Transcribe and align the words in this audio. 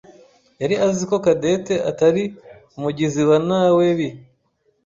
yari 0.61 0.75
azi 0.85 1.03
ko 1.09 1.15
Cadette 1.25 1.75
atari 1.89 2.23
umugizi 2.77 3.21
wa 3.29 3.37
nawebi. 3.47 4.09